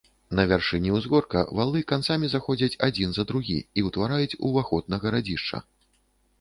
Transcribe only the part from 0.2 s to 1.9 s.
На вяршыні ўзгорка валы